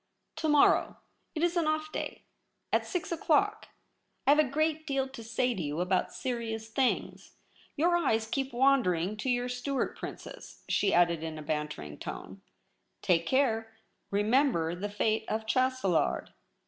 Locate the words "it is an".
1.35-1.65